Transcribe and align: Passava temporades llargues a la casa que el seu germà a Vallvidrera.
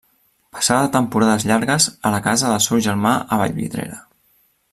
Passava 0.55 0.87
temporades 0.95 1.45
llargues 1.51 1.87
a 2.09 2.13
la 2.15 2.23
casa 2.29 2.49
que 2.49 2.57
el 2.61 2.65
seu 2.69 2.83
germà 2.87 3.13
a 3.37 3.41
Vallvidrera. 3.43 4.01